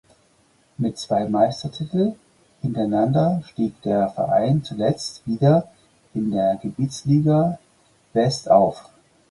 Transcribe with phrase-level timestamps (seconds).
[0.79, 2.15] Mit zwei Meistertitel
[2.63, 5.67] hintereinander stieg der Verein zuletzt wieder
[6.15, 7.59] in der Gebietsliga
[8.11, 8.89] West auf.